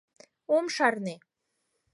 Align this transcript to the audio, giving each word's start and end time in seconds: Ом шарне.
Ом 0.55 0.65
шарне. 0.75 1.15